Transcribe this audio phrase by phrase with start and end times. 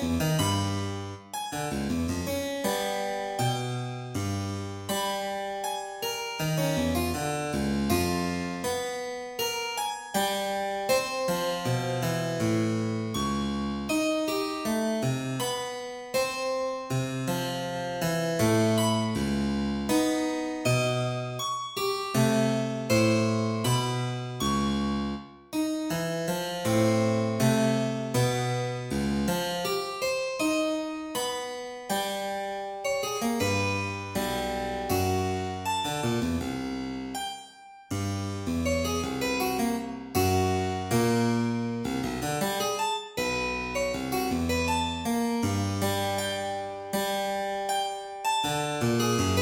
[0.00, 0.29] Bye.
[48.82, 49.39] Música